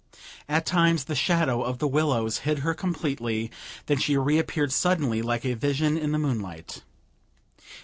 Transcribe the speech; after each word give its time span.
At 0.49 0.65
times 0.65 1.03
the 1.03 1.13
shadow 1.13 1.61
of 1.61 1.77
the 1.77 1.87
willows 1.87 2.39
hid 2.39 2.57
her 2.65 2.73
completely; 2.73 3.51
then 3.85 3.99
she 3.99 4.17
reappeared 4.17 4.73
suddenly, 4.73 5.21
like 5.21 5.45
a 5.45 5.53
vision 5.53 5.95
in 5.95 6.11
the 6.11 6.17
moonlight. 6.17 6.81